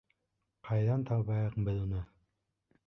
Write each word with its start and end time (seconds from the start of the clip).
Ҡайҙан 0.69 1.05
табайыҡ 1.11 1.61
беҙ 1.69 1.81
уны? 1.87 2.05